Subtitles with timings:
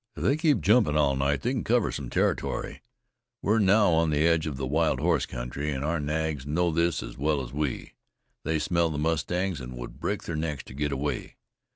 [0.15, 2.81] "If they keep jumpin' all night they can cover some territory.
[3.43, 7.03] We're now on the edge of the wild horse country, and our nags know this
[7.03, 7.93] as well as we.
[8.43, 11.35] They smell the mustangs, an' would break their necks to get away.